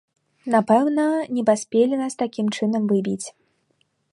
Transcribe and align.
Напэўна, 0.53 1.03
не 1.39 1.43
паспелі 1.49 1.95
нас 2.03 2.13
такім 2.25 2.45
чынам 2.61 2.83
выбіць. 2.93 3.27